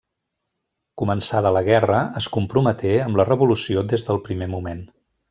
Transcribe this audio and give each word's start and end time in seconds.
Començada 1.01 1.51
la 1.57 1.61
guerra, 1.67 1.99
es 2.23 2.29
comprometé 2.37 2.95
amb 3.05 3.21
la 3.21 3.27
revolució 3.29 3.85
des 3.93 4.07
del 4.09 4.21
primer 4.31 4.49
moment. 4.57 4.83